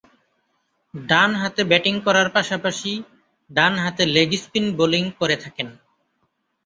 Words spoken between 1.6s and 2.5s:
batting করার